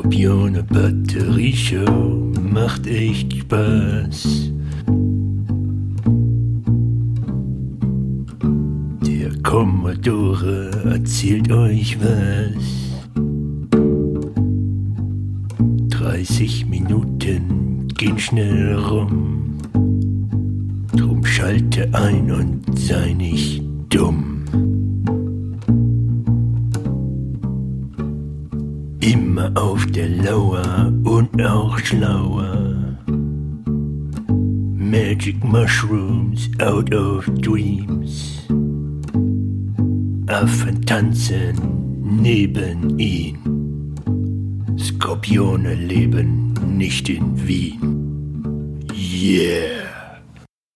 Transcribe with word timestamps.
Skorpione 0.00 0.62
Batterieshow 0.62 2.32
macht 2.40 2.86
echt 2.86 3.34
Spaß. 3.34 4.50
Der 9.06 9.30
Commodore 9.42 10.70
erzählt 10.90 11.52
euch 11.52 11.98
was. 12.00 12.64
30 15.90 16.66
Minuten 16.66 17.88
gehen 17.88 18.18
schnell 18.18 18.76
rum. 18.76 19.58
Drum 20.96 21.22
schalte 21.26 21.90
ein 21.92 22.30
und 22.30 22.78
sei 22.78 23.12
nicht 23.12 23.62
dumm. 23.90 24.39
Immer 29.00 29.50
auf 29.54 29.86
der 29.86 30.10
Lauer 30.10 30.92
und 31.04 31.42
auch 31.42 31.78
schlauer. 31.78 32.98
Magic 34.74 35.42
Mushrooms 35.42 36.50
out 36.60 36.94
of 36.94 37.24
dreams. 37.40 38.46
Affen 40.26 40.84
tanzen 40.84 41.56
neben 42.02 42.98
ihn. 42.98 43.38
Skorpione 44.78 45.74
leben 45.74 46.52
nicht 46.76 47.08
in 47.08 47.48
Wien. 47.48 48.84
Yeah. 48.92 49.99